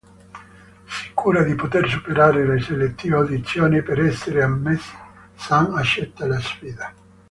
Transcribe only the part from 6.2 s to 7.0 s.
la sfida.